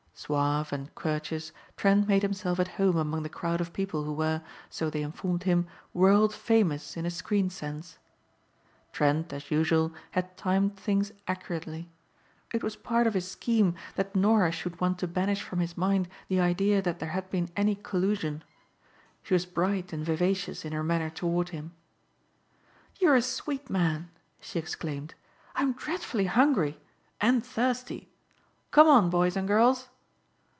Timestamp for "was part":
12.63-13.07